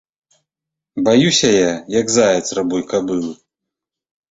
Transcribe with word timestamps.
Баюся 1.07 1.51
я, 1.57 1.69
як 1.99 2.09
заяц 2.17 2.47
рабой 2.61 2.83
кабылы. 2.95 3.31